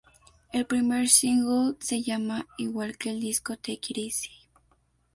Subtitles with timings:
[0.51, 4.31] El primer single se llama igual que el disco, "Take It Easy".